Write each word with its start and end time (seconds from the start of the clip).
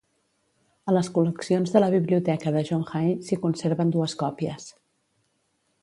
A 0.91 0.95
les 0.95 1.09
col·leccions 1.17 1.75
de 1.75 1.83
la 1.83 1.91
Biblioteca 1.95 2.55
de 2.57 2.65
John 2.71 2.83
Hay 3.01 3.13
s'hi 3.29 3.39
conserven 3.47 3.93
dues 3.99 4.21
còpies. 4.25 4.71